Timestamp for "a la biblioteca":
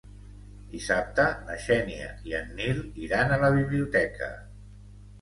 3.39-4.37